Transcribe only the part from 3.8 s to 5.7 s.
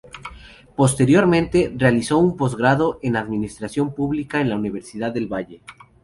Pública en la Universidad del Valle.